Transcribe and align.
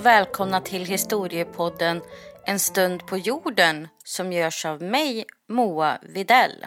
och 0.00 0.06
välkomna 0.06 0.60
till 0.60 0.84
historiepodden 0.84 2.02
En 2.46 2.58
stund 2.58 3.06
på 3.06 3.18
jorden 3.18 3.88
som 4.04 4.32
görs 4.32 4.64
av 4.64 4.82
mig, 4.82 5.24
Moa 5.48 5.98
Videll. 6.02 6.66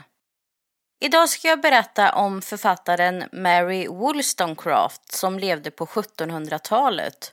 Idag 0.99 1.29
ska 1.29 1.47
jag 1.47 1.61
berätta 1.61 2.15
om 2.15 2.41
författaren 2.41 3.23
Mary 3.31 3.87
Wollstonecraft 3.87 5.13
som 5.13 5.39
levde 5.39 5.71
på 5.71 5.85
1700-talet. 5.85 7.31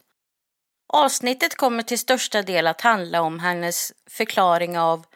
Avsnittet 0.93 1.57
kommer 1.57 1.83
till 1.83 1.99
största 1.99 2.43
del 2.43 2.67
att 2.67 2.81
handla 2.81 3.23
om 3.23 3.39
hennes 3.39 3.93
förklaring 4.11 4.79
av 4.79 5.07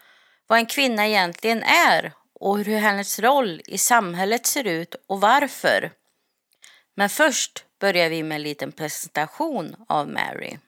vad 0.47 0.59
en 0.59 0.67
kvinna 0.67 1.07
egentligen 1.07 1.63
är 1.63 2.13
och 2.41 2.59
hur 2.59 2.79
hennes 2.79 3.19
roll 3.19 3.63
i 3.67 3.79
samhället 3.79 4.47
ser 4.47 4.67
ut 4.67 4.95
och 5.09 5.21
varför. 5.21 5.93
Men 6.97 7.09
först 7.09 7.65
börjar 7.81 8.11
vi 8.11 8.23
med 8.23 8.37
en 8.37 8.43
liten 8.43 8.73
presentation 8.73 9.77
av 9.89 10.09
Mary. 10.09 10.59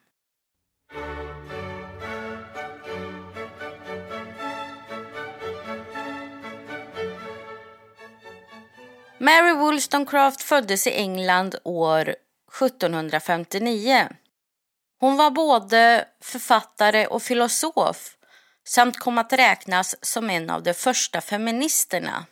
Mary 9.19 9.53
Wollstonecraft 9.53 10.41
föddes 10.41 10.87
i 10.87 10.91
England 10.91 11.55
år 11.63 12.15
1759. 12.61 14.07
Hon 14.99 15.17
var 15.17 15.31
både 15.31 16.05
författare 16.21 17.07
och 17.07 17.23
filosof 17.23 18.17
samt 18.67 18.99
kom 18.99 19.17
att 19.17 19.33
räknas 19.33 19.95
som 20.01 20.29
en 20.29 20.49
av 20.49 20.63
de 20.63 20.73
första 20.73 21.21
feministerna. 21.21 22.25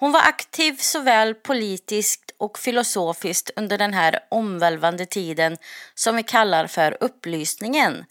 Hon 0.00 0.12
var 0.12 0.20
aktiv 0.20 0.76
såväl 0.78 1.34
politiskt 1.34 2.34
och 2.38 2.58
filosofiskt 2.58 3.50
under 3.56 3.78
den 3.78 3.94
här 3.94 4.20
omvälvande 4.28 5.06
tiden 5.06 5.56
som 5.94 6.16
vi 6.16 6.22
kallar 6.22 6.66
för 6.66 6.96
upplysningen, 7.00 8.04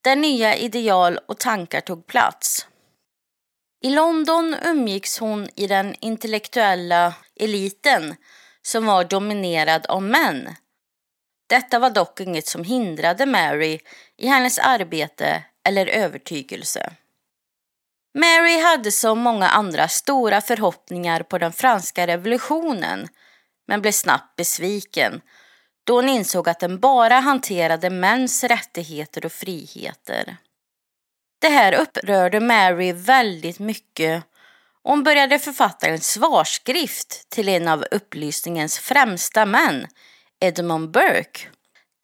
där 0.00 0.16
nya 0.16 0.56
ideal 0.56 1.18
och 1.26 1.38
tankar 1.38 1.80
tog 1.80 2.06
plats. 2.06 2.66
I 3.80 3.90
London 3.90 4.56
umgicks 4.62 5.18
hon 5.18 5.48
i 5.56 5.66
den 5.66 5.94
intellektuella 6.00 7.14
eliten 7.40 8.14
som 8.62 8.86
var 8.86 9.04
dominerad 9.04 9.86
av 9.86 10.02
män. 10.02 10.48
Detta 11.48 11.78
var 11.78 11.90
dock 11.90 12.20
inget 12.20 12.46
som 12.46 12.64
hindrade 12.64 13.26
Mary 13.26 13.78
i 14.16 14.26
hennes 14.26 14.58
arbete 14.58 15.44
eller 15.68 15.86
övertygelse. 15.86 16.92
Mary 18.14 18.60
hade 18.60 18.92
som 18.92 19.18
många 19.18 19.48
andra 19.48 19.88
stora 19.88 20.40
förhoppningar 20.40 21.22
på 21.22 21.38
den 21.38 21.52
franska 21.52 22.06
revolutionen 22.06 23.08
men 23.66 23.80
blev 23.80 23.92
snabbt 23.92 24.36
besviken 24.36 25.20
då 25.84 25.94
hon 25.94 26.08
insåg 26.08 26.48
att 26.48 26.60
den 26.60 26.80
bara 26.80 27.14
hanterade 27.14 27.90
mäns 27.90 28.44
rättigheter 28.44 29.26
och 29.26 29.32
friheter. 29.32 30.36
Det 31.46 31.50
här 31.52 31.74
upprörde 31.74 32.40
Mary 32.40 32.92
väldigt 32.92 33.58
mycket 33.58 34.24
och 34.82 34.90
hon 34.90 35.02
började 35.04 35.38
författa 35.38 35.86
en 35.86 36.00
svarskrift 36.00 37.30
till 37.30 37.48
en 37.48 37.68
av 37.68 37.84
upplysningens 37.90 38.78
främsta 38.78 39.46
män, 39.46 39.86
Edmund 40.40 40.90
Burke 40.90 41.40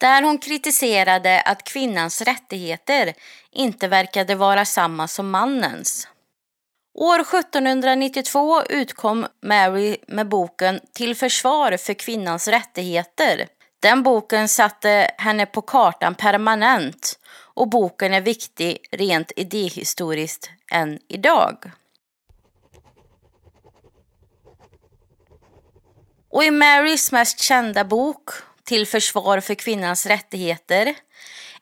där 0.00 0.22
hon 0.22 0.38
kritiserade 0.38 1.40
att 1.40 1.64
kvinnans 1.64 2.22
rättigheter 2.22 3.14
inte 3.50 3.88
verkade 3.88 4.34
vara 4.34 4.64
samma 4.64 5.08
som 5.08 5.30
mannens. 5.30 6.08
År 6.94 7.20
1792 7.20 8.62
utkom 8.62 9.26
Mary 9.42 9.96
med 10.08 10.28
boken 10.28 10.80
Till 10.92 11.16
försvar 11.16 11.76
för 11.76 11.94
kvinnans 11.94 12.48
rättigheter. 12.48 13.46
Den 13.80 14.02
boken 14.02 14.48
satte 14.48 15.10
henne 15.18 15.46
på 15.46 15.62
kartan 15.62 16.14
permanent 16.14 17.18
och 17.54 17.68
boken 17.68 18.14
är 18.14 18.20
viktig 18.20 18.78
rent 18.90 19.32
idéhistoriskt 19.36 20.50
än 20.72 20.98
idag. 21.08 21.70
Och 26.30 26.44
i 26.44 26.50
Marys 26.50 27.12
mest 27.12 27.40
kända 27.40 27.84
bok 27.84 28.30
till 28.64 28.86
försvar 28.86 29.40
för 29.40 29.54
kvinnans 29.54 30.06
rättigheter 30.06 30.94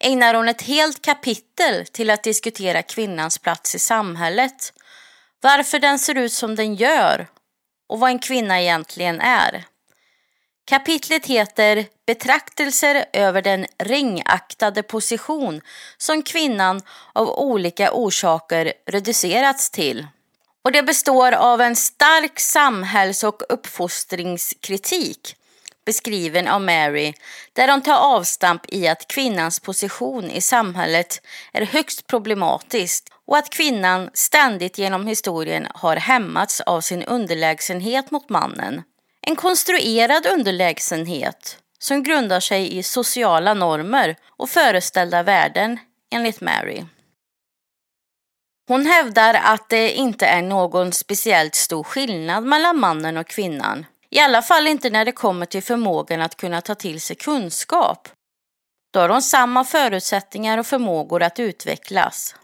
ägnar 0.01 0.34
hon 0.34 0.49
ett 0.49 0.62
helt 0.62 1.03
kapitel 1.03 1.87
till 1.87 2.11
att 2.11 2.22
diskutera 2.22 2.83
kvinnans 2.83 3.39
plats 3.39 3.75
i 3.75 3.78
samhället, 3.78 4.72
varför 5.41 5.78
den 5.78 5.99
ser 5.99 6.15
ut 6.15 6.33
som 6.33 6.55
den 6.55 6.75
gör 6.75 7.27
och 7.89 8.01
vad 8.01 8.11
en 8.11 8.19
kvinna 8.19 8.61
egentligen 8.61 9.21
är. 9.21 9.65
Kapitlet 10.70 11.26
heter 11.26 11.86
Betraktelser 12.06 13.04
över 13.12 13.42
den 13.42 13.66
ringaktade 13.78 14.82
position 14.82 15.60
som 15.98 16.22
kvinnan 16.22 16.81
av 17.12 17.28
olika 17.28 17.92
orsaker 17.92 18.72
reducerats 18.86 19.70
till. 19.70 20.06
Och 20.64 20.72
det 20.72 20.82
består 20.82 21.32
av 21.32 21.60
en 21.60 21.76
stark 21.76 22.41
samhälls 22.41 23.25
och 23.25 23.42
uppfostringskritik 23.48 25.36
beskriven 25.86 26.48
av 26.48 26.60
Mary 26.60 27.12
där 27.53 27.66
de 27.66 27.82
tar 27.82 28.16
avstamp 28.16 28.62
i 28.69 28.88
att 28.88 29.09
kvinnans 29.09 29.60
position 29.60 30.30
i 30.30 30.41
samhället 30.41 31.20
är 31.53 31.66
högst 31.66 32.06
problematisk 32.06 33.04
och 33.26 33.36
att 33.36 33.50
kvinnan 33.50 34.10
ständigt 34.14 34.78
genom 34.78 35.06
historien 35.06 35.66
har 35.75 35.97
hämmats 35.97 36.60
av 36.60 36.80
sin 36.80 37.03
underlägsenhet 37.03 38.10
mot 38.10 38.28
mannen. 38.28 38.82
En 39.26 39.36
konstruerad 39.36 40.26
underlägsenhet 40.26 41.58
som 41.78 42.03
grundar 42.03 42.41
sig 42.41 42.78
i 42.78 42.82
sociala 42.82 43.54
normer 43.54 44.16
och 44.36 44.50
föreställda 44.50 45.22
värden 45.22 45.78
enligt 46.10 46.41
Mary. 46.41 46.84
Hon 48.69 48.86
hävdar 48.86 49.34
att 49.34 49.69
det 49.69 49.92
inte 49.92 50.26
är 50.26 50.42
någon 50.42 50.92
speciellt 50.92 51.54
stor 51.54 51.84
skillnad 51.84 52.44
mellan 52.44 52.78
mannen 52.78 53.16
och 53.16 53.26
kvinnan 53.26 53.86
i 54.10 54.19
alla 54.19 54.42
fall 54.42 54.66
inte 54.66 54.91
när 54.91 55.04
det 55.04 55.12
kommer 55.12 55.47
till 55.47 55.62
förmågan 55.62 56.20
att 56.20 56.36
kunna 56.36 56.60
ta 56.60 56.75
till 56.75 57.00
sig 57.00 57.16
kunskap. 57.16 58.09
Då 58.92 59.00
har 59.00 59.09
de 59.09 59.22
samma 59.22 59.64
förutsättningar 59.64 60.59
och 60.59 60.66
förmågor 60.66 61.22
att 61.22 61.41
utvecklas. 61.41 62.34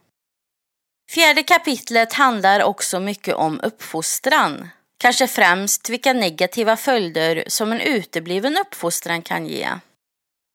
Fjärde 1.10 1.42
kapitlet 1.42 2.12
handlar 2.12 2.62
också 2.62 3.00
mycket 3.00 3.34
om 3.34 3.60
uppfostran. 3.62 4.68
Kanske 4.98 5.26
främst 5.26 5.90
vilka 5.90 6.12
negativa 6.12 6.76
följder 6.76 7.44
som 7.46 7.72
en 7.72 7.80
utebliven 7.80 8.58
uppfostran 8.58 9.22
kan 9.22 9.46
ge. 9.46 9.68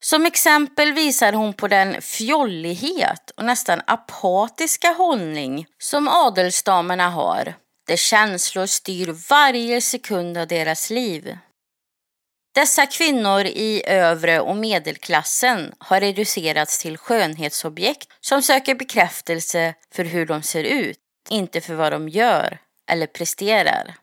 Som 0.03 0.25
exempel 0.25 0.93
visar 0.93 1.33
hon 1.33 1.53
på 1.53 1.67
den 1.67 2.01
fjollighet 2.01 3.31
och 3.37 3.45
nästan 3.45 3.81
apatiska 3.87 4.91
hållning 4.91 5.65
som 5.77 6.07
adelsdamerna 6.07 7.09
har 7.09 7.53
där 7.87 7.95
känslor 7.95 8.65
styr 8.65 9.15
varje 9.29 9.81
sekund 9.81 10.37
av 10.37 10.47
deras 10.47 10.89
liv. 10.89 11.37
Dessa 12.55 12.85
kvinnor 12.85 13.45
i 13.45 13.83
övre 13.87 14.39
och 14.39 14.55
medelklassen 14.55 15.73
har 15.77 15.99
reducerats 15.99 16.79
till 16.79 16.97
skönhetsobjekt 16.97 18.09
som 18.21 18.41
söker 18.41 18.75
bekräftelse 18.75 19.73
för 19.91 20.03
hur 20.03 20.25
de 20.25 20.41
ser 20.41 20.63
ut, 20.63 20.99
inte 21.29 21.61
för 21.61 21.73
vad 21.73 21.91
de 21.91 22.09
gör 22.09 22.57
eller 22.91 23.07
presterar. 23.07 23.95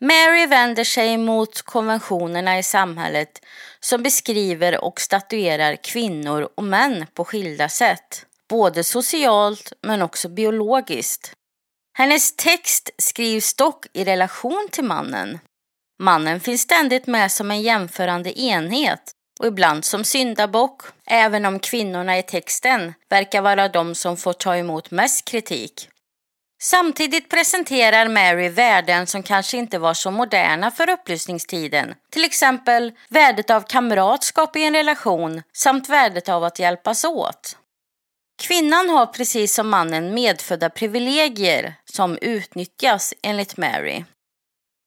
Mary 0.00 0.46
vänder 0.46 0.84
sig 0.84 1.18
mot 1.18 1.62
konventionerna 1.62 2.58
i 2.58 2.62
samhället 2.62 3.44
som 3.80 4.02
beskriver 4.02 4.84
och 4.84 5.00
statuerar 5.00 5.76
kvinnor 5.76 6.48
och 6.54 6.64
män 6.64 7.06
på 7.14 7.24
skilda 7.24 7.68
sätt, 7.68 8.26
både 8.48 8.84
socialt 8.84 9.72
men 9.82 10.02
också 10.02 10.28
biologiskt. 10.28 11.32
Hennes 11.98 12.36
text 12.36 12.90
skrivs 12.98 13.54
dock 13.54 13.86
i 13.92 14.04
relation 14.04 14.68
till 14.72 14.84
mannen. 14.84 15.38
Mannen 16.02 16.40
finns 16.40 16.62
ständigt 16.62 17.06
med 17.06 17.32
som 17.32 17.50
en 17.50 17.62
jämförande 17.62 18.40
enhet 18.40 19.12
och 19.40 19.46
ibland 19.46 19.84
som 19.84 20.04
syndabock, 20.04 20.82
även 21.06 21.44
om 21.44 21.58
kvinnorna 21.58 22.18
i 22.18 22.22
texten 22.22 22.94
verkar 23.08 23.42
vara 23.42 23.68
de 23.68 23.94
som 23.94 24.16
får 24.16 24.32
ta 24.32 24.56
emot 24.56 24.90
mest 24.90 25.24
kritik. 25.24 25.88
Samtidigt 26.62 27.30
presenterar 27.30 28.08
Mary 28.08 28.48
värden 28.48 29.06
som 29.06 29.22
kanske 29.22 29.56
inte 29.56 29.78
var 29.78 29.94
så 29.94 30.10
moderna 30.10 30.70
för 30.70 30.90
upplysningstiden. 30.90 31.94
Till 32.10 32.24
exempel 32.24 32.92
värdet 33.08 33.50
av 33.50 33.60
kamratskap 33.60 34.56
i 34.56 34.64
en 34.64 34.74
relation 34.74 35.42
samt 35.52 35.88
värdet 35.88 36.28
av 36.28 36.44
att 36.44 36.58
hjälpas 36.58 37.04
åt. 37.04 37.56
Kvinnan 38.42 38.88
har 38.88 39.06
precis 39.06 39.54
som 39.54 39.68
mannen 39.68 40.14
medfödda 40.14 40.70
privilegier 40.70 41.74
som 41.84 42.18
utnyttjas 42.20 43.14
enligt 43.22 43.56
Mary. 43.56 44.04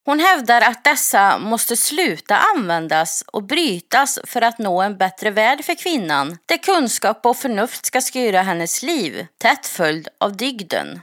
Hon 0.06 0.20
hävdar 0.20 0.62
att 0.62 0.84
dessa 0.84 1.38
måste 1.38 1.78
sluta 1.78 2.38
användas 2.38 3.24
och 3.28 3.44
brytas 3.44 4.20
för 4.24 4.42
att 4.42 4.60
nå 4.60 4.82
en 4.82 4.98
bättre 4.98 5.32
värld 5.32 5.66
för 5.66 5.76
kvinnan, 5.76 6.38
där 6.46 6.58
kunskap 6.58 7.26
och 7.26 7.38
förnuft 7.38 7.86
ska 7.86 8.02
styra 8.02 8.42
hennes 8.42 8.84
liv, 8.84 9.28
tätt 9.38 9.68
följd 9.68 10.08
av 10.20 10.38
dygden. 10.38 11.02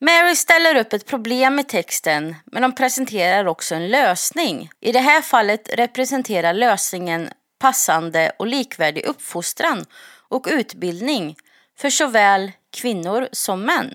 Mary 0.00 0.34
ställer 0.34 0.74
upp 0.76 0.92
ett 0.92 1.06
problem 1.06 1.58
i 1.58 1.64
texten, 1.64 2.34
men 2.44 2.62
de 2.62 2.74
presenterar 2.74 3.44
också 3.46 3.74
en 3.74 3.88
lösning. 3.88 4.70
I 4.80 4.92
det 4.92 5.00
här 5.00 5.22
fallet 5.22 5.68
representerar 5.72 6.52
lösningen 6.52 7.28
passande 7.58 8.32
och 8.38 8.46
likvärdig 8.46 9.04
uppfostran 9.04 9.84
och 10.28 10.46
utbildning 10.50 11.36
för 11.78 11.90
såväl 11.90 12.52
kvinnor 12.72 13.28
som 13.32 13.62
män. 13.62 13.94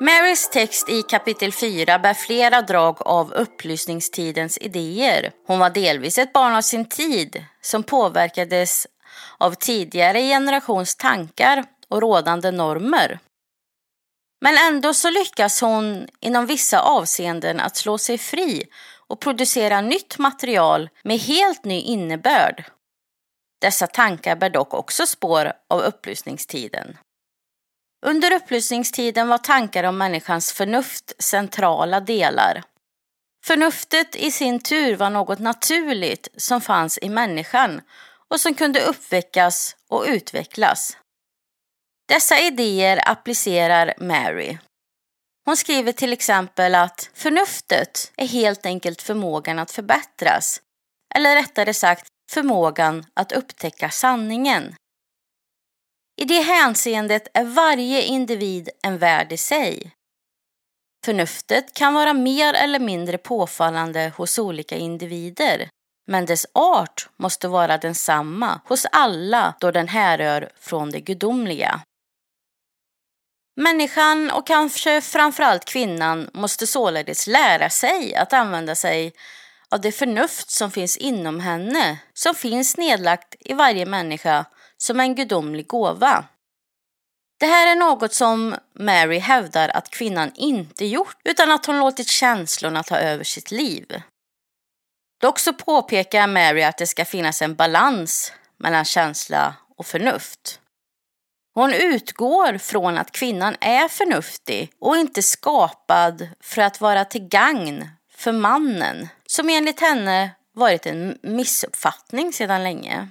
Marys 0.00 0.48
text 0.48 0.88
i 0.88 1.02
kapitel 1.02 1.52
4 1.52 1.98
bär 1.98 2.14
flera 2.14 2.62
drag 2.62 2.96
av 3.00 3.32
upplysningstidens 3.32 4.58
idéer. 4.58 5.32
Hon 5.46 5.58
var 5.58 5.70
delvis 5.70 6.18
ett 6.18 6.32
barn 6.32 6.54
av 6.54 6.62
sin 6.62 6.88
tid 6.88 7.44
som 7.60 7.82
påverkades 7.82 8.86
av 9.38 9.54
tidigare 9.54 10.20
generations 10.20 10.96
tankar 10.96 11.64
och 11.88 12.00
rådande 12.00 12.50
normer. 12.50 13.18
Men 14.40 14.56
ändå 14.56 14.94
så 14.94 15.10
lyckas 15.10 15.60
hon 15.60 16.08
inom 16.20 16.46
vissa 16.46 16.80
avseenden 16.80 17.60
att 17.60 17.76
slå 17.76 17.98
sig 17.98 18.18
fri 18.18 18.64
och 19.08 19.20
producera 19.20 19.80
nytt 19.80 20.18
material 20.18 20.88
med 21.04 21.18
helt 21.18 21.64
ny 21.64 21.80
innebörd. 21.80 22.64
Dessa 23.60 23.86
tankar 23.86 24.36
bär 24.36 24.50
dock 24.50 24.74
också 24.74 25.06
spår 25.06 25.52
av 25.68 25.80
upplysningstiden. 25.80 26.96
Under 28.06 28.34
upplysningstiden 28.34 29.28
var 29.28 29.38
tankar 29.38 29.84
om 29.84 29.98
människans 29.98 30.52
förnuft 30.52 31.12
centrala 31.18 32.00
delar. 32.00 32.62
Förnuftet 33.44 34.16
i 34.16 34.30
sin 34.30 34.60
tur 34.60 34.96
var 34.96 35.10
något 35.10 35.38
naturligt 35.38 36.28
som 36.36 36.60
fanns 36.60 36.98
i 37.02 37.08
människan 37.08 37.80
och 38.28 38.40
som 38.40 38.54
kunde 38.54 38.80
uppväckas 38.80 39.76
och 39.88 40.04
utvecklas. 40.08 40.96
Dessa 42.08 42.40
idéer 42.40 43.00
applicerar 43.10 43.94
Mary. 43.98 44.58
Hon 45.44 45.56
skriver 45.56 45.92
till 45.92 46.12
exempel 46.12 46.74
att 46.74 47.10
förnuftet 47.14 48.12
är 48.16 48.26
helt 48.26 48.66
enkelt 48.66 49.02
förmågan 49.02 49.58
att 49.58 49.70
förbättras, 49.70 50.60
eller 51.14 51.34
rättare 51.36 51.74
sagt 51.74 52.06
förmågan 52.30 53.06
att 53.14 53.32
upptäcka 53.32 53.90
sanningen. 53.90 54.74
I 56.20 56.24
det 56.24 56.40
hänseendet 56.40 57.28
är 57.34 57.44
varje 57.44 58.02
individ 58.02 58.68
en 58.82 58.98
värld 58.98 59.32
i 59.32 59.36
sig. 59.36 59.92
Förnuftet 61.04 61.74
kan 61.74 61.94
vara 61.94 62.12
mer 62.12 62.54
eller 62.54 62.78
mindre 62.78 63.18
påfallande 63.18 64.12
hos 64.16 64.38
olika 64.38 64.76
individer, 64.76 65.68
men 66.06 66.26
dess 66.26 66.46
art 66.54 67.08
måste 67.16 67.48
vara 67.48 67.78
densamma 67.78 68.60
hos 68.64 68.86
alla 68.92 69.54
då 69.60 69.70
den 69.70 69.88
härrör 69.88 70.50
från 70.60 70.90
det 70.90 71.00
gudomliga. 71.00 71.80
Människan 73.56 74.30
och 74.30 74.46
kanske 74.46 75.00
framförallt 75.00 75.64
kvinnan 75.64 76.30
måste 76.34 76.66
således 76.66 77.26
lära 77.26 77.70
sig 77.70 78.14
att 78.14 78.32
använda 78.32 78.74
sig 78.74 79.12
av 79.68 79.80
det 79.80 79.92
förnuft 79.92 80.50
som 80.50 80.70
finns 80.70 80.96
inom 80.96 81.40
henne, 81.40 81.98
som 82.14 82.34
finns 82.34 82.76
nedlagt 82.76 83.34
i 83.40 83.54
varje 83.54 83.86
människa 83.86 84.44
som 84.78 85.00
en 85.00 85.14
gudomlig 85.14 85.66
gåva. 85.66 86.24
Det 87.40 87.46
här 87.46 87.72
är 87.72 87.76
något 87.76 88.14
som 88.14 88.56
Mary 88.78 89.18
hävdar 89.18 89.68
att 89.68 89.90
kvinnan 89.90 90.32
inte 90.34 90.86
gjort 90.86 91.16
utan 91.24 91.50
att 91.50 91.66
hon 91.66 91.78
låtit 91.78 92.08
känslorna 92.08 92.82
ta 92.82 92.96
över 92.96 93.24
sitt 93.24 93.50
liv. 93.50 94.02
Dock 95.20 95.38
så 95.38 95.52
påpekar 95.52 96.26
Mary 96.26 96.62
att 96.62 96.78
det 96.78 96.86
ska 96.86 97.04
finnas 97.04 97.42
en 97.42 97.54
balans 97.54 98.32
mellan 98.56 98.84
känsla 98.84 99.54
och 99.76 99.86
förnuft. 99.86 100.60
Hon 101.54 101.72
utgår 101.72 102.58
från 102.58 102.98
att 102.98 103.12
kvinnan 103.12 103.56
är 103.60 103.88
förnuftig 103.88 104.72
och 104.80 104.96
inte 104.96 105.22
skapad 105.22 106.28
för 106.40 106.62
att 106.62 106.80
vara 106.80 107.04
till 107.04 107.28
gagn 107.28 107.88
för 108.10 108.32
mannen, 108.32 109.08
som 109.26 109.48
enligt 109.48 109.80
henne 109.80 110.30
varit 110.54 110.86
en 110.86 111.18
missuppfattning 111.22 112.32
sedan 112.32 112.62
länge. 112.62 113.08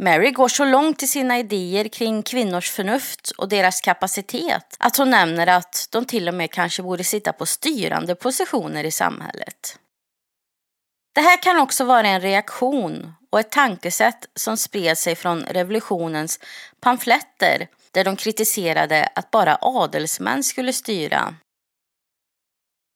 Mary 0.00 0.30
går 0.30 0.48
så 0.48 0.64
långt 0.64 1.02
i 1.02 1.06
sina 1.06 1.38
idéer 1.38 1.88
kring 1.88 2.22
kvinnors 2.22 2.70
förnuft 2.70 3.30
och 3.30 3.48
deras 3.48 3.80
kapacitet 3.80 4.76
att 4.78 4.96
hon 4.96 5.10
nämner 5.10 5.46
att 5.46 5.88
de 5.90 6.04
till 6.04 6.28
och 6.28 6.34
med 6.34 6.50
kanske 6.50 6.82
borde 6.82 7.04
sitta 7.04 7.32
på 7.32 7.46
styrande 7.46 8.14
positioner 8.14 8.84
i 8.84 8.90
samhället. 8.90 9.78
Det 11.14 11.20
här 11.20 11.42
kan 11.42 11.60
också 11.60 11.84
vara 11.84 12.08
en 12.08 12.20
reaktion 12.20 13.12
och 13.30 13.40
ett 13.40 13.50
tankesätt 13.50 14.26
som 14.34 14.56
spred 14.56 14.98
sig 14.98 15.16
från 15.16 15.42
revolutionens 15.42 16.40
pamfletter 16.80 17.68
där 17.90 18.04
de 18.04 18.16
kritiserade 18.16 19.08
att 19.14 19.30
bara 19.30 19.58
adelsmän 19.60 20.44
skulle 20.44 20.72
styra. 20.72 21.34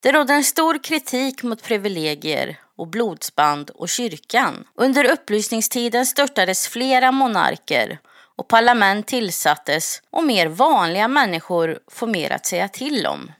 Det 0.03 0.13
rådde 0.13 0.35
en 0.35 0.45
stor 0.45 0.83
kritik 0.83 1.43
mot 1.43 1.63
privilegier 1.63 2.61
och 2.77 2.89
blodsband 2.89 3.71
och 3.71 3.89
kyrkan. 3.89 4.65
Under 4.75 5.05
upplysningstiden 5.05 6.07
störtades 6.07 6.69
flera 6.69 7.13
monarker 7.13 7.99
och 8.37 8.49
parlament 8.49 9.07
tillsattes 9.07 10.03
och 10.11 10.25
mer 10.25 10.47
vanliga 10.47 11.09
människor 11.09 11.79
får 11.91 12.07
mer 12.07 12.31
att 12.31 12.47
säga 12.47 12.69
till 12.69 13.07
om. 13.07 13.33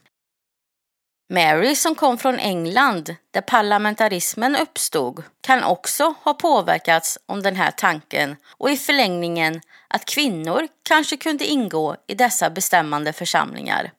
Mary 1.29 1.75
som 1.75 1.95
kom 1.95 2.17
från 2.17 2.39
England 2.39 3.15
där 3.31 3.41
parlamentarismen 3.41 4.55
uppstod 4.55 5.23
kan 5.41 5.63
också 5.63 6.13
ha 6.23 6.33
påverkats 6.33 7.19
om 7.25 7.41
den 7.41 7.55
här 7.55 7.71
tanken 7.71 8.35
och 8.57 8.69
i 8.69 8.77
förlängningen 8.77 9.61
att 9.87 10.05
kvinnor 10.05 10.67
kanske 10.83 11.17
kunde 11.17 11.45
ingå 11.45 11.95
i 12.07 12.15
dessa 12.15 12.49
bestämmande 12.49 13.13
församlingar 13.13 13.91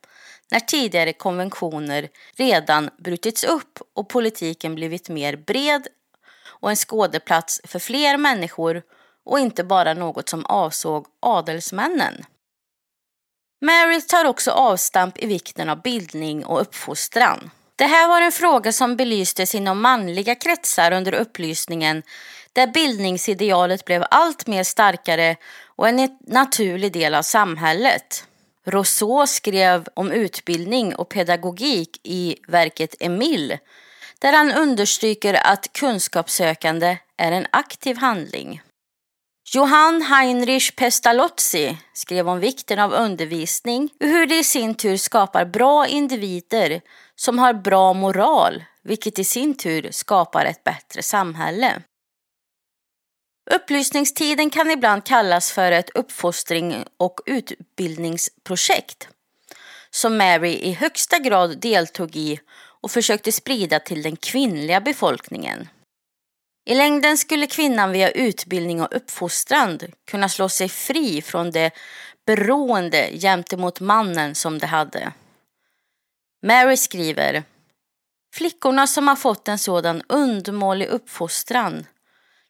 när 0.50 0.60
tidigare 0.60 1.12
konventioner 1.12 2.08
redan 2.36 2.90
brutits 2.98 3.44
upp 3.44 3.78
och 3.94 4.08
politiken 4.08 4.74
blivit 4.74 5.08
mer 5.08 5.36
bred 5.36 5.86
och 6.46 6.70
en 6.70 6.76
skådeplats 6.76 7.60
för 7.64 7.78
fler 7.78 8.16
människor 8.16 8.82
och 9.24 9.38
inte 9.38 9.64
bara 9.64 9.94
något 9.94 10.28
som 10.28 10.46
avsåg 10.46 11.06
adelsmännen. 11.20 12.24
Mary 13.60 14.00
tar 14.00 14.24
också 14.24 14.50
avstamp 14.50 15.18
i 15.18 15.26
vikten 15.26 15.68
av 15.68 15.82
bildning 15.82 16.44
och 16.44 16.60
uppfostran. 16.60 17.50
Det 17.76 17.86
här 17.86 18.08
var 18.08 18.22
en 18.22 18.32
fråga 18.32 18.72
som 18.72 18.96
belystes 18.96 19.54
inom 19.54 19.80
manliga 19.80 20.34
kretsar 20.34 20.92
under 20.92 21.14
upplysningen 21.14 22.02
där 22.52 22.66
bildningsidealet 22.66 23.84
blev 23.84 24.04
allt 24.10 24.46
mer 24.46 24.64
starkare 24.64 25.36
och 25.64 25.88
en 25.88 26.18
naturlig 26.20 26.92
del 26.92 27.14
av 27.14 27.22
samhället. 27.22 28.24
Rousseau 28.66 29.26
skrev 29.26 29.88
om 29.94 30.12
utbildning 30.12 30.96
och 30.96 31.08
pedagogik 31.08 32.00
i 32.02 32.36
verket 32.48 32.94
Emile 33.00 33.58
där 34.18 34.32
han 34.32 34.52
understryker 34.52 35.34
att 35.34 35.72
kunskapssökande 35.72 36.98
är 37.16 37.32
en 37.32 37.46
aktiv 37.50 37.96
handling. 37.96 38.62
Johann 39.54 40.02
Heinrich 40.02 40.76
Pestalozzi 40.76 41.78
skrev 41.92 42.28
om 42.28 42.40
vikten 42.40 42.78
av 42.78 42.92
undervisning 42.92 43.90
och 44.00 44.06
hur 44.06 44.26
det 44.26 44.38
i 44.38 44.44
sin 44.44 44.74
tur 44.74 44.96
skapar 44.96 45.44
bra 45.44 45.86
individer 45.86 46.80
som 47.16 47.38
har 47.38 47.54
bra 47.54 47.92
moral, 47.92 48.64
vilket 48.82 49.18
i 49.18 49.24
sin 49.24 49.56
tur 49.56 49.88
skapar 49.90 50.44
ett 50.44 50.64
bättre 50.64 51.02
samhälle. 51.02 51.82
Upplysningstiden 53.50 54.50
kan 54.50 54.70
ibland 54.70 55.04
kallas 55.04 55.52
för 55.52 55.72
ett 55.72 55.90
uppfostring 55.90 56.84
och 56.96 57.20
utbildningsprojekt 57.26 59.08
som 59.90 60.16
Mary 60.16 60.52
i 60.52 60.72
högsta 60.72 61.18
grad 61.18 61.58
deltog 61.58 62.16
i 62.16 62.40
och 62.80 62.90
försökte 62.90 63.32
sprida 63.32 63.80
till 63.80 64.02
den 64.02 64.16
kvinnliga 64.16 64.80
befolkningen. 64.80 65.68
I 66.64 66.74
längden 66.74 67.18
skulle 67.18 67.46
kvinnan 67.46 67.92
via 67.92 68.10
utbildning 68.10 68.82
och 68.82 68.96
uppfostran 68.96 69.80
kunna 70.10 70.28
slå 70.28 70.48
sig 70.48 70.68
fri 70.68 71.22
från 71.22 71.50
det 71.50 71.70
beroende 72.26 73.10
gentemot 73.12 73.80
mannen 73.80 74.34
som 74.34 74.58
de 74.58 74.66
hade. 74.66 75.12
Mary 76.42 76.76
skriver 76.76 77.44
Flickorna 78.34 78.86
som 78.86 79.08
har 79.08 79.16
fått 79.16 79.48
en 79.48 79.58
sådan 79.58 80.02
undermålig 80.08 80.86
uppfostran 80.86 81.86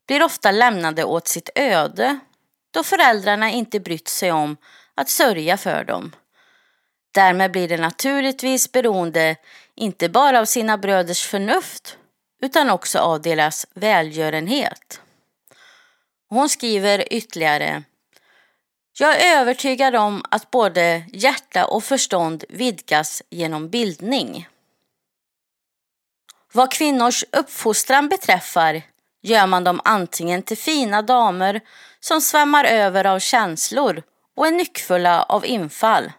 blir 0.07 0.23
ofta 0.23 0.51
lämnade 0.51 1.05
åt 1.05 1.29
sitt 1.29 1.51
öde 1.55 2.19
då 2.71 2.83
föräldrarna 2.83 3.51
inte 3.51 3.81
brytt 3.81 4.09
sig 4.09 4.33
om 4.33 4.57
att 4.95 5.09
sörja 5.09 5.57
för 5.57 5.85
dem. 5.85 6.13
Därmed 7.15 7.53
blir 7.53 7.69
de 7.69 7.77
naturligtvis 7.77 8.73
beroende 8.73 9.37
inte 9.75 10.09
bara 10.09 10.41
av 10.41 10.45
sina 10.45 10.79
bröders 10.79 11.27
förnuft 11.27 11.99
utan 12.43 12.71
också 12.71 12.99
av 12.99 13.23
deras 13.23 13.67
välgörenhet. 13.75 15.01
Hon 16.29 16.49
skriver 16.49 17.13
ytterligare 17.13 17.83
jag 18.99 19.21
är 19.21 19.41
övertygad 19.41 19.97
om 19.97 20.23
att 20.31 20.51
både 20.51 21.05
hjärta 21.13 21.67
och 21.67 21.85
förstånd 21.85 22.45
vidgas 22.49 23.23
genom 23.31 23.69
bildning. 23.69 24.49
Vad 26.53 26.73
kvinnors 26.73 27.25
uppfostran 27.33 28.09
beträffar 28.09 28.83
gör 29.27 29.47
man 29.47 29.65
dem 29.65 29.81
antingen 29.85 30.43
till 30.43 30.59
fina 30.59 31.03
damer 31.03 31.61
som 32.01 32.21
svämmar 32.21 32.65
över 32.65 33.05
av 33.05 33.19
känslor 33.19 34.03
och 34.37 34.47
är 34.47 34.51
nyckfulla 34.51 35.23
av 35.23 35.47
infall. 35.47 36.13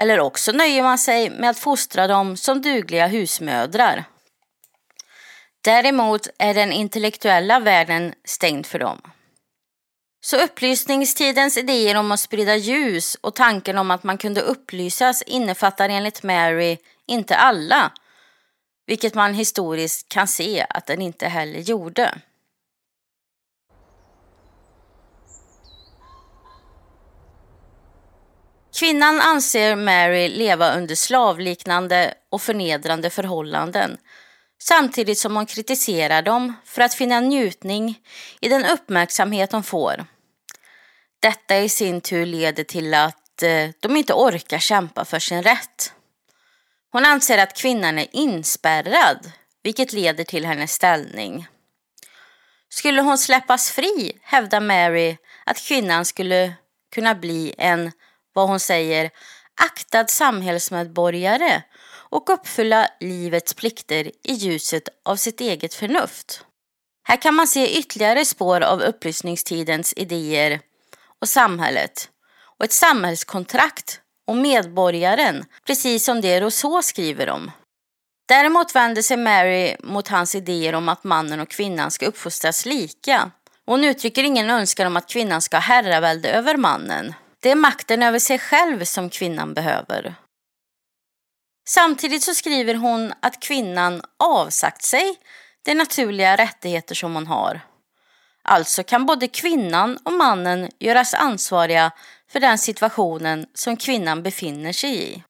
Eller 0.00 0.20
också 0.20 0.52
nöjer 0.52 0.82
man 0.82 0.98
sig 0.98 1.30
med 1.30 1.50
att 1.50 1.58
fostra 1.58 2.06
dem 2.06 2.36
som 2.36 2.62
dugliga 2.62 3.06
husmödrar. 3.06 4.04
Däremot 5.64 6.28
är 6.38 6.54
den 6.54 6.72
intellektuella 6.72 7.60
världen 7.60 8.14
stängd 8.24 8.66
för 8.66 8.78
dem. 8.78 9.00
Så 10.20 10.36
upplysningstidens 10.36 11.58
idéer 11.58 11.96
om 11.96 12.12
att 12.12 12.20
sprida 12.20 12.56
ljus 12.56 13.14
och 13.20 13.34
tanken 13.34 13.78
om 13.78 13.90
att 13.90 14.02
man 14.02 14.18
kunde 14.18 14.40
upplysas 14.40 15.22
innefattar 15.22 15.88
enligt 15.88 16.22
Mary 16.22 16.78
inte 17.06 17.36
alla, 17.36 17.90
vilket 18.86 19.14
man 19.14 19.34
historiskt 19.34 20.08
kan 20.08 20.28
se 20.28 20.66
att 20.70 20.86
den 20.86 21.02
inte 21.02 21.28
heller 21.28 21.60
gjorde. 21.60 22.14
Kvinnan 28.78 29.20
anser 29.20 29.76
Mary 29.76 30.28
leva 30.28 30.74
under 30.74 30.94
slavliknande 30.94 32.14
och 32.30 32.42
förnedrande 32.42 33.10
förhållanden 33.10 33.98
samtidigt 34.62 35.18
som 35.18 35.36
hon 35.36 35.46
kritiserar 35.46 36.22
dem 36.22 36.54
för 36.64 36.82
att 36.82 36.94
finna 36.94 37.20
njutning 37.20 38.00
i 38.40 38.48
den 38.48 38.64
uppmärksamhet 38.64 39.50
de 39.50 39.62
får. 39.62 40.04
Detta 41.20 41.58
i 41.58 41.68
sin 41.68 42.00
tur 42.00 42.26
leder 42.26 42.64
till 42.64 42.94
att 42.94 43.42
eh, 43.42 43.70
de 43.80 43.96
inte 43.96 44.12
orkar 44.14 44.58
kämpa 44.58 45.04
för 45.04 45.18
sin 45.18 45.42
rätt. 45.42 45.92
Hon 46.92 47.04
anser 47.04 47.38
att 47.38 47.56
kvinnan 47.56 47.98
är 47.98 48.06
inspärrad, 48.12 49.32
vilket 49.62 49.92
leder 49.92 50.24
till 50.24 50.46
hennes 50.46 50.72
ställning. 50.72 51.46
Skulle 52.68 53.02
hon 53.02 53.18
släppas 53.18 53.70
fri 53.70 54.18
hävdar 54.22 54.60
Mary 54.60 55.16
att 55.46 55.60
kvinnan 55.60 56.04
skulle 56.04 56.54
kunna 56.94 57.14
bli 57.14 57.54
en, 57.58 57.92
vad 58.32 58.48
hon 58.48 58.60
säger, 58.60 59.10
aktad 59.64 60.06
samhällsmedborgare 60.08 61.62
och 61.90 62.30
uppfylla 62.30 62.88
livets 63.00 63.54
plikter 63.54 64.06
i 64.24 64.32
ljuset 64.32 64.88
av 65.04 65.16
sitt 65.16 65.40
eget 65.40 65.74
förnuft. 65.74 66.44
Här 67.02 67.16
kan 67.16 67.34
man 67.34 67.46
se 67.46 67.78
ytterligare 67.78 68.24
spår 68.24 68.60
av 68.60 68.80
upplysningstidens 68.80 69.94
idéer 69.96 70.60
och 71.20 71.28
samhället 71.28 72.10
och 72.58 72.64
ett 72.64 72.72
samhällskontrakt 72.72 74.01
och 74.26 74.36
medborgaren, 74.36 75.44
precis 75.66 76.04
som 76.04 76.20
det 76.20 76.40
Rousseau 76.40 76.82
skriver 76.82 77.30
om. 77.30 77.50
Däremot 78.28 78.74
vänder 78.74 79.02
sig 79.02 79.16
Mary 79.16 79.76
mot 79.80 80.08
hans 80.08 80.34
idéer 80.34 80.74
om 80.74 80.88
att 80.88 81.04
mannen 81.04 81.40
och 81.40 81.48
kvinnan 81.48 81.90
ska 81.90 82.06
uppfostras 82.06 82.66
lika. 82.66 83.30
Hon 83.66 83.84
uttrycker 83.84 84.22
ingen 84.24 84.50
önskan 84.50 84.86
om 84.86 84.96
att 84.96 85.08
kvinnan 85.08 85.42
ska 85.42 85.56
ha 85.56 85.62
herravälde 85.62 86.30
över 86.30 86.56
mannen. 86.56 87.14
Det 87.40 87.50
är 87.50 87.54
makten 87.54 88.02
över 88.02 88.18
sig 88.18 88.38
själv 88.38 88.84
som 88.84 89.10
kvinnan 89.10 89.54
behöver. 89.54 90.14
Samtidigt 91.68 92.22
så 92.22 92.34
skriver 92.34 92.74
hon 92.74 93.12
att 93.20 93.42
kvinnan 93.42 94.02
avsagt 94.18 94.84
sig 94.84 95.18
de 95.64 95.74
naturliga 95.74 96.36
rättigheter 96.36 96.94
som 96.94 97.14
hon 97.14 97.26
har. 97.26 97.60
Alltså 98.42 98.82
kan 98.82 99.06
både 99.06 99.28
kvinnan 99.28 99.98
och 100.04 100.12
mannen 100.12 100.70
göras 100.78 101.14
ansvariga 101.14 101.90
för 102.32 102.40
den 102.40 102.58
situationen 102.58 103.46
som 103.54 103.76
kvinnan 103.76 104.22
befinner 104.22 104.72
sig 104.72 105.02
i. 105.02 105.22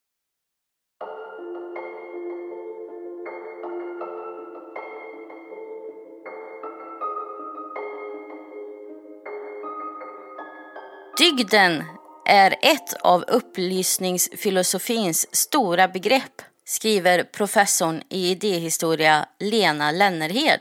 Dygden 11.18 11.84
är 12.26 12.56
ett 12.62 12.94
av 13.00 13.22
upplysningsfilosofins 13.22 15.36
stora 15.36 15.88
begrepp, 15.88 16.42
skriver 16.64 17.24
professorn 17.24 18.02
i 18.08 18.30
idéhistoria 18.30 19.26
Lena 19.38 19.90
Lennerhed. 19.90 20.60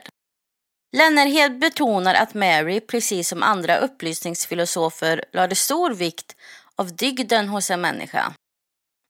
Lennerhed 0.96 1.58
betonar 1.58 2.14
att 2.14 2.34
Mary, 2.34 2.80
precis 2.80 3.28
som 3.28 3.42
andra 3.42 3.78
upplysningsfilosofer, 3.78 5.24
lade 5.32 5.54
stor 5.54 5.90
vikt 5.90 6.36
av 6.76 6.96
dygden 6.96 7.48
hos 7.48 7.70
en 7.70 7.80
människa. 7.80 8.34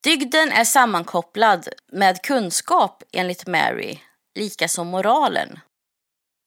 Dygden 0.04 0.52
är 0.52 0.64
sammankopplad 0.64 1.68
med 1.92 2.22
kunskap 2.22 3.02
enligt 3.12 3.46
Mary, 3.46 3.98
lika 4.34 4.68
som 4.68 4.86
moralen. 4.86 5.58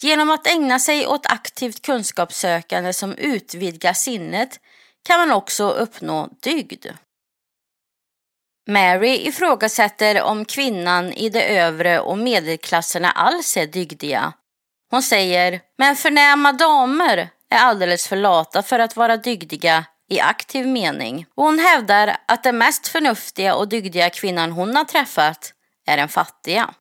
Genom 0.02 0.30
att 0.30 0.48
ägna 0.48 0.80
sig 0.80 1.08
åt 1.08 1.26
aktivt 1.26 1.82
kunskapssökande 1.82 2.94
som 2.94 3.16
utvidgar 3.16 3.94
sinnet 3.94 4.60
kan 5.08 5.20
man 5.20 5.32
också 5.32 5.70
uppnå 5.70 6.30
dygd. 6.42 6.86
Mary 8.70 9.16
ifrågasätter 9.16 10.22
om 10.22 10.46
kvinnan 10.46 11.14
i 11.14 11.30
de 11.30 11.42
övre 11.42 12.00
och 12.00 12.18
medelklasserna 12.18 13.12
alls 13.12 13.58
är 13.58 13.68
dygdiga. 13.68 14.34
Hon 14.92 15.04
säger, 15.04 15.62
men 15.78 15.96
förnäma 15.96 16.52
damer 16.52 17.30
är 17.50 17.58
alldeles 17.58 18.08
för 18.08 18.16
lata 18.16 18.64
för 18.64 18.80
att 18.80 18.96
vara 18.96 19.18
dygdiga 19.18 19.86
i 20.10 20.20
aktiv 20.20 20.68
mening. 20.68 21.26
Och 21.36 21.44
hon 21.44 21.60
hävdar 21.60 22.18
att 22.28 22.44
den 22.44 22.58
mest 22.58 22.88
förnuftiga 22.88 23.56
och 23.56 23.68
dygdiga 23.68 24.10
kvinnan 24.10 24.52
hon 24.52 24.76
har 24.76 24.84
träffat 24.84 25.54
är 25.88 25.98
den 25.98 26.10
fattiga. 26.10 26.74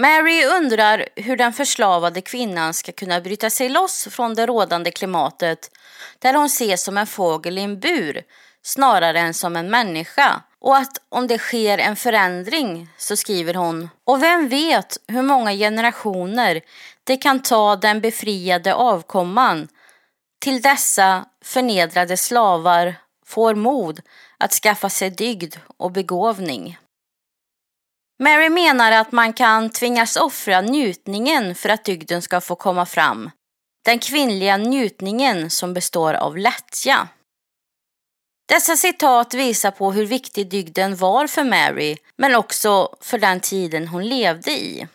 Mary 0.00 0.44
undrar 0.44 1.08
hur 1.16 1.36
den 1.36 1.52
förslavade 1.52 2.20
kvinnan 2.20 2.74
ska 2.74 2.92
kunna 2.92 3.20
bryta 3.20 3.50
sig 3.50 3.68
loss 3.68 4.08
från 4.10 4.34
det 4.34 4.46
rådande 4.46 4.90
klimatet 4.90 5.70
där 6.18 6.34
hon 6.34 6.46
ses 6.46 6.84
som 6.84 6.98
en 6.98 7.06
fågel 7.06 7.58
i 7.58 7.60
en 7.60 7.80
bur 7.80 8.22
snarare 8.62 9.20
än 9.20 9.34
som 9.34 9.56
en 9.56 9.70
människa 9.70 10.42
och 10.60 10.76
att 10.76 10.92
om 11.08 11.26
det 11.26 11.38
sker 11.38 11.78
en 11.78 11.96
förändring 11.96 12.88
så 12.98 13.16
skriver 13.16 13.54
hon 13.54 13.90
och 14.06 14.22
vem 14.22 14.48
vet 14.48 14.96
hur 15.08 15.22
många 15.22 15.52
generationer 15.52 16.60
inte 17.10 17.22
kan 17.22 17.42
ta 17.42 17.76
den 17.76 18.00
befriade 18.00 18.74
avkomman 18.74 19.68
till 20.40 20.62
dessa 20.62 21.24
förnedrade 21.44 22.16
slavar 22.16 22.94
får 23.26 23.54
mod 23.54 24.00
att 24.38 24.52
skaffa 24.52 24.90
sig 24.90 25.10
dygd 25.10 25.56
och 25.76 25.92
begåvning. 25.92 26.78
Mary 28.22 28.48
menar 28.48 28.92
att 28.92 29.12
man 29.12 29.32
kan 29.32 29.70
tvingas 29.70 30.16
offra 30.16 30.60
njutningen 30.60 31.54
för 31.54 31.68
att 31.68 31.84
dygden 31.84 32.22
ska 32.22 32.40
få 32.40 32.54
komma 32.54 32.86
fram. 32.86 33.30
Den 33.84 33.98
kvinnliga 33.98 34.56
njutningen 34.56 35.50
som 35.50 35.74
består 35.74 36.14
av 36.14 36.36
lättja. 36.36 37.08
Dessa 38.48 38.76
citat 38.76 39.34
visar 39.34 39.70
på 39.70 39.92
hur 39.92 40.06
viktig 40.06 40.50
dygden 40.50 40.96
var 40.96 41.26
för 41.26 41.44
Mary, 41.44 41.96
men 42.16 42.34
också 42.34 42.96
för 43.00 43.18
den 43.18 43.40
tiden 43.40 43.88
hon 43.88 44.08
levde 44.08 44.50
i. 44.50 44.88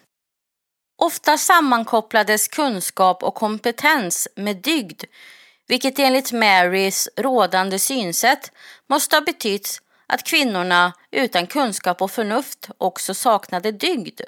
Ofta 0.98 1.38
sammankopplades 1.38 2.48
kunskap 2.48 3.24
och 3.24 3.36
kompetens 3.36 4.28
med 4.36 4.56
dygd, 4.58 5.04
vilket 5.68 6.00
enligt 6.00 6.32
Marys 6.32 7.10
rådande 7.18 7.80
synsätt 7.80 8.52
måste 8.90 9.16
ha 9.16 9.22
betytt 9.22 9.82
att 10.08 10.24
kvinnorna 10.24 10.94
utan 11.12 11.48
kunskap 11.48 12.02
och 12.02 12.12
förnuft 12.12 12.70
också 12.78 13.14
saknade 13.14 13.72
dygd. 13.72 14.22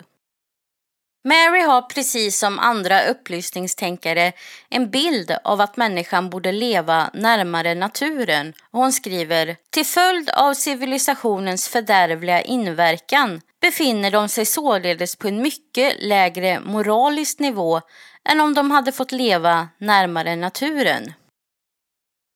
Mary 1.28 1.62
har 1.62 1.82
precis 1.82 2.40
som 2.40 2.60
andra 2.60 3.06
upplysningstänkare 3.08 4.34
en 4.70 4.90
bild 4.90 5.38
av 5.44 5.62
att 5.62 5.78
människan 5.78 6.30
borde 6.30 6.52
leva 6.52 7.10
närmare 7.14 7.76
naturen 7.76 8.54
och 8.72 8.80
hon 8.80 8.92
skriver 8.92 9.58
Till 9.70 9.86
följd 9.86 10.30
av 10.30 10.54
civilisationens 10.54 11.68
fördärvliga 11.68 12.42
inverkan 12.42 13.42
befinner 13.62 14.12
de 14.12 14.30
sig 14.30 14.46
således 14.46 15.16
på 15.16 15.28
en 15.28 15.42
mycket 15.42 15.96
lägre 16.00 16.60
moralisk 16.60 17.40
nivå 17.40 17.82
än 18.30 18.42
om 18.42 18.54
de 18.54 18.72
hade 18.72 18.92
fått 18.92 19.12
leva 19.12 19.70
närmare 19.78 20.36
naturen. 20.36 21.14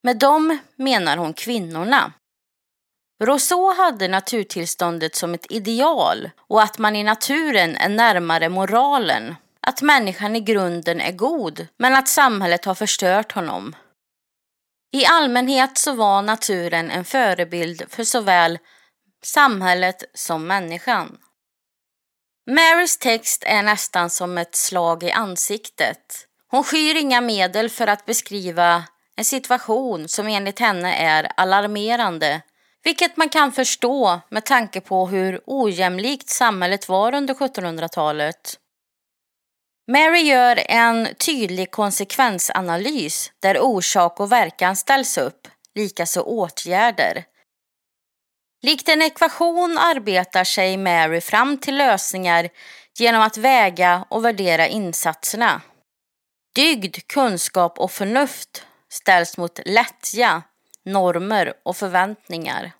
Med 0.03 0.17
dem 0.17 0.57
menar 0.75 1.17
hon 1.17 1.33
kvinnorna. 1.33 2.13
Rousseau 3.21 3.73
hade 3.73 4.07
naturtillståndet 4.07 5.15
som 5.15 5.33
ett 5.33 5.51
ideal 5.51 6.29
och 6.37 6.61
att 6.61 6.77
man 6.77 6.95
i 6.95 7.03
naturen 7.03 7.75
är 7.75 7.89
närmare 7.89 8.49
moralen. 8.49 9.35
Att 9.61 9.81
människan 9.81 10.35
i 10.35 10.39
grunden 10.39 11.01
är 11.01 11.11
god, 11.11 11.67
men 11.77 11.95
att 11.95 12.07
samhället 12.07 12.65
har 12.65 12.75
förstört 12.75 13.31
honom. 13.31 13.75
I 14.91 15.05
allmänhet 15.05 15.77
så 15.77 15.93
var 15.93 16.21
naturen 16.21 16.91
en 16.91 17.05
förebild 17.05 17.83
för 17.89 18.03
såväl 18.03 18.59
samhället 19.23 20.03
som 20.13 20.47
människan. 20.47 21.17
Marys 22.51 22.97
text 22.97 23.43
är 23.47 23.63
nästan 23.63 24.09
som 24.09 24.37
ett 24.37 24.55
slag 24.55 25.03
i 25.03 25.11
ansiktet. 25.11 26.27
Hon 26.47 26.63
skyr 26.63 26.95
inga 26.95 27.21
medel 27.21 27.69
för 27.69 27.87
att 27.87 28.05
beskriva 28.05 28.83
en 29.15 29.25
situation 29.25 30.07
som 30.07 30.27
enligt 30.27 30.59
henne 30.59 30.95
är 30.95 31.31
alarmerande 31.37 32.41
vilket 32.83 33.17
man 33.17 33.29
kan 33.29 33.51
förstå 33.51 34.21
med 34.29 34.45
tanke 34.45 34.81
på 34.81 35.07
hur 35.07 35.41
ojämlikt 35.45 36.29
samhället 36.29 36.89
var 36.89 37.15
under 37.15 37.33
1700-talet. 37.33 38.59
Mary 39.91 40.19
gör 40.19 40.63
en 40.65 41.15
tydlig 41.15 41.71
konsekvensanalys 41.71 43.31
där 43.39 43.59
orsak 43.59 44.19
och 44.19 44.31
verkan 44.31 44.75
ställs 44.75 45.17
upp, 45.17 45.47
likaså 45.75 46.21
åtgärder. 46.21 47.25
Likt 48.61 48.89
en 48.89 49.01
ekvation 49.01 49.77
arbetar 49.77 50.43
sig 50.43 50.77
Mary 50.77 51.21
fram 51.21 51.57
till 51.57 51.77
lösningar 51.77 52.49
genom 52.99 53.21
att 53.21 53.37
väga 53.37 54.05
och 54.09 54.25
värdera 54.25 54.67
insatserna. 54.67 55.61
Dygd, 56.55 56.97
kunskap 57.07 57.79
och 57.79 57.91
förnuft 57.91 58.65
ställs 58.89 59.37
mot 59.37 59.59
lättja, 59.65 60.43
normer 60.85 61.53
och 61.63 61.77
förväntningar. 61.77 62.71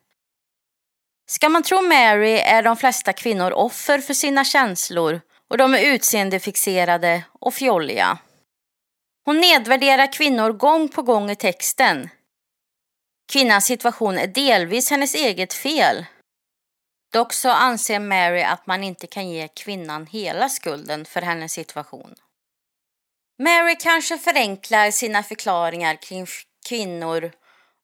Ska 1.30 1.50
man 1.50 1.64
tro 1.64 1.82
Mary 1.82 2.32
är 2.32 2.64
de 2.64 2.78
flesta 2.78 3.14
kvinnor 3.14 3.52
offer 3.52 4.00
för 4.00 4.14
sina 4.14 4.46
känslor 4.46 5.22
och 5.50 5.58
de 5.58 5.74
är 5.74 5.94
utseendefixerade 5.94 7.24
och 7.40 7.54
fjolliga. 7.54 8.18
Hon 9.26 9.38
nedvärderar 9.38 10.14
kvinnor 10.14 10.52
gång 10.52 10.90
på 10.90 11.02
gång 11.02 11.32
i 11.32 11.36
texten. 11.36 12.10
Kvinnans 13.32 13.66
situation 13.66 14.18
är 14.18 14.28
delvis 14.28 14.90
hennes 14.90 15.16
eget 15.16 15.54
fel. 15.54 16.06
Dock 17.14 17.34
så 17.34 17.50
anser 17.50 18.00
Mary 18.00 18.42
att 18.42 18.68
man 18.68 18.84
inte 18.84 19.08
kan 19.08 19.30
ge 19.30 19.48
kvinnan 19.48 20.08
hela 20.08 20.50
skulden 20.50 21.06
för 21.06 21.22
hennes 21.22 21.54
situation. 21.54 22.16
Mary 23.40 23.76
kanske 23.80 24.18
förenklar 24.18 24.92
sina 24.92 25.24
förklaringar 25.24 25.96
kring 25.96 26.28
kvinnor 26.70 27.32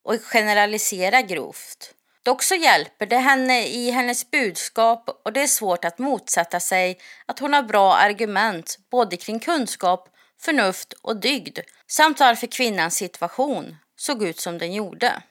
och 0.05 0.21
generalisera 0.21 1.21
grovt. 1.21 1.93
Dock 2.24 2.43
så 2.43 2.55
hjälper 2.55 3.05
det 3.05 3.17
henne 3.17 3.67
i 3.67 3.91
hennes 3.91 4.31
budskap 4.31 5.21
och 5.25 5.33
det 5.33 5.41
är 5.41 5.47
svårt 5.47 5.85
att 5.85 6.00
motsätta 6.00 6.59
sig 6.59 7.00
att 7.25 7.39
hon 7.39 7.53
har 7.53 7.63
bra 7.63 7.95
argument 7.95 8.79
både 8.91 9.17
kring 9.17 9.39
kunskap, 9.39 10.09
förnuft 10.41 10.93
och 10.93 11.15
dygd 11.15 11.59
samt 11.88 12.19
varför 12.19 12.47
kvinnans 12.47 12.95
situation 12.95 13.77
såg 13.95 14.24
ut 14.24 14.39
som 14.39 14.57
den 14.57 14.74
gjorde. 14.74 15.21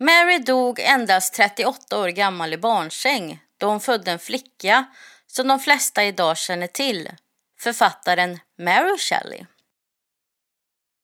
Mary 0.00 0.38
dog 0.38 0.80
endast 0.80 1.34
38 1.34 1.98
år 1.98 2.08
gammal 2.08 2.52
i 2.52 2.58
barnsäng 2.58 3.38
då 3.58 3.66
hon 3.66 3.80
födde 3.80 4.10
en 4.10 4.18
flicka 4.18 4.84
som 5.26 5.48
de 5.48 5.60
flesta 5.60 6.04
idag 6.04 6.38
känner 6.38 6.66
till, 6.66 7.10
författaren 7.58 8.38
Mary 8.58 8.98
Shelley. 8.98 9.46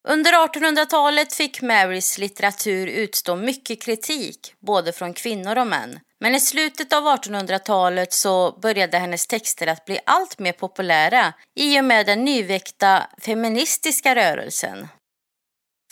Under 0.09 0.33
1800-talet 0.33 1.35
fick 1.35 1.63
Marys 1.63 2.19
litteratur 2.19 2.87
utstå 2.87 3.37
mycket 3.37 3.83
kritik, 3.83 4.55
både 4.61 4.93
från 4.93 5.15
kvinnor 5.15 5.59
och 5.59 5.67
män. 5.67 6.01
Men 6.21 6.35
i 6.35 6.41
slutet 6.41 6.93
av 6.93 7.05
1800-talet 7.05 8.13
så 8.13 8.59
började 8.63 8.99
hennes 8.99 9.27
texter 9.27 9.67
att 9.67 9.85
bli 9.85 9.99
allt 10.07 10.39
mer 10.39 10.53
populära 10.53 11.33
i 11.57 11.81
och 11.81 11.85
med 11.85 12.07
den 12.07 12.25
nyväckta 12.25 13.07
feministiska 13.21 14.15
rörelsen. 14.15 14.89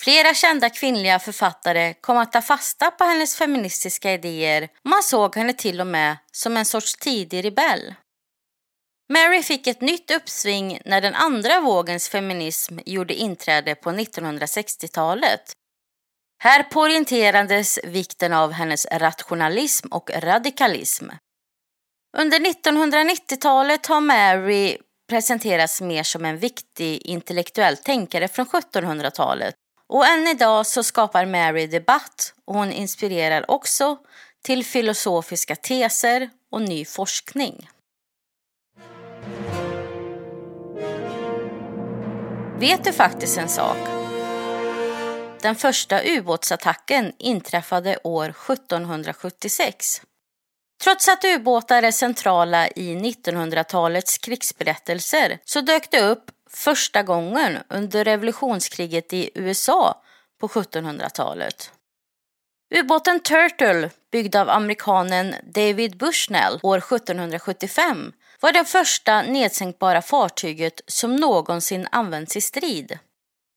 Flera 0.01 0.35
kända 0.35 0.71
kvinnliga 0.71 1.19
författare 1.19 1.95
kom 1.95 2.17
att 2.17 2.33
ta 2.33 2.43
fasta 2.43 2.91
på 2.91 3.05
hennes 3.05 3.37
feministiska 3.37 4.13
idéer 4.13 4.63
och 4.63 4.91
man 4.91 5.03
såg 5.03 5.37
henne 5.37 5.53
till 5.53 5.81
och 5.81 5.87
med 5.87 6.17
som 6.33 6.57
en 6.57 6.65
sorts 6.65 6.97
tidig 6.97 7.45
rebell. 7.45 7.95
Mary 9.13 9.43
fick 9.43 9.67
ett 9.67 9.81
nytt 9.81 10.11
uppsving 10.11 10.81
när 10.85 11.01
den 11.01 11.15
andra 11.15 11.61
vågens 11.61 12.09
feminism 12.09 12.79
gjorde 12.87 13.15
inträde 13.15 13.75
på 13.75 13.91
1960-talet. 13.91 15.53
Här 16.43 16.63
poängterades 16.63 17.79
vikten 17.85 18.33
av 18.33 18.53
hennes 18.53 18.87
rationalism 18.87 19.89
och 19.89 20.11
radikalism. 20.15 21.09
Under 22.19 22.39
1990-talet 22.39 23.87
har 23.87 24.01
Mary 24.01 24.79
presenterats 25.09 25.81
mer 25.81 26.03
som 26.03 26.25
en 26.25 26.39
viktig 26.39 27.03
intellektuell 27.07 27.77
tänkare 27.77 28.29
från 28.29 28.47
1700-talet 28.47 29.55
och 29.89 30.07
än 30.07 30.27
idag 30.27 30.67
så 30.67 30.83
skapar 30.83 31.27
Mary 31.27 31.67
debatt 31.67 32.35
och 32.45 32.55
hon 32.55 32.73
inspirerar 32.73 33.51
också 33.51 33.99
till 34.45 34.65
filosofiska 34.65 35.57
teser 35.57 36.31
och 36.53 36.63
ny 36.63 36.85
forskning. 36.85 37.69
Vet 42.61 42.85
du 42.85 42.93
faktiskt 42.93 43.39
en 43.39 43.49
sak? 43.49 43.77
Den 45.43 45.57
första 45.57 46.03
ubåtsattacken 46.03 47.13
inträffade 47.19 47.99
år 48.05 48.29
1776. 48.29 50.03
Trots 50.83 51.09
att 51.09 51.25
ubåtar 51.25 51.83
är 51.83 51.91
centrala 51.91 52.69
i 52.69 52.95
1900-talets 52.95 54.19
krigsberättelser 54.19 55.39
så 55.45 55.61
dök 55.61 55.91
det 55.91 56.01
upp 56.01 56.31
första 56.51 57.03
gången 57.03 57.59
under 57.69 58.05
revolutionskriget 58.05 59.13
i 59.13 59.31
USA 59.35 60.03
på 60.41 60.49
1700-talet. 60.49 61.73
Ubåten 62.75 63.21
Turtle, 63.21 63.91
byggd 64.13 64.37
av 64.37 64.51
amerikanen 64.51 65.35
David 65.55 65.97
Bushnell 65.97 66.61
år 66.63 66.79
1775, 66.79 68.13
var 68.41 68.53
det 68.53 68.65
första 68.65 69.23
nedsänkbara 69.23 70.03
fartyget 70.03 70.81
som 70.87 71.17
någonsin 71.17 71.89
använts 71.91 72.37
i 72.37 72.41
strid. 72.41 72.99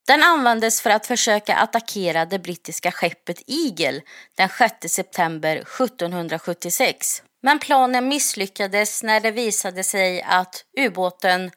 Den 0.06 0.22
användes 0.22 0.80
för 0.80 0.90
att 0.90 1.06
försöka 1.06 1.56
attackera 1.56 2.24
det 2.24 2.38
brittiska 2.38 2.92
skeppet 2.92 3.42
Eagle 3.46 4.00
den 4.36 4.48
6 4.48 4.94
september 4.94 5.56
1776. 5.56 7.22
Men 7.42 7.58
planen 7.58 8.08
misslyckades 8.08 9.02
när 9.02 9.20
det 9.20 9.30
visade 9.30 9.84
sig 9.84 10.22
att 10.22 10.64
ubåten 10.78 11.50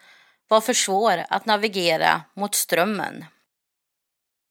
var 0.48 0.62
för 0.62 0.74
svår 0.74 1.24
att 1.30 1.46
navigera 1.46 2.22
mot 2.36 2.56
strömmen. 2.56 3.26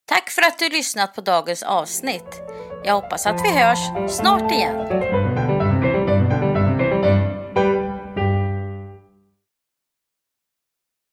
Tack 0.09 0.31
för 0.31 0.43
att 0.43 0.59
du 0.59 0.69
lyssnat 0.69 1.15
på 1.15 1.21
dagens 1.21 1.63
avsnitt. 1.63 2.41
Jag 2.85 2.95
hoppas 2.95 3.27
att 3.27 3.45
vi 3.45 3.49
hörs 3.49 4.13
snart 4.17 4.53
igen. 4.53 5.16